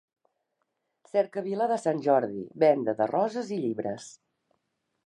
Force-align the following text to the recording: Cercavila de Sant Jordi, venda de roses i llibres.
Cercavila 1.11 1.67
de 1.73 1.77
Sant 1.83 2.01
Jordi, 2.09 2.41
venda 2.65 2.97
de 3.03 3.09
roses 3.13 3.55
i 3.59 3.63
llibres. 3.69 4.11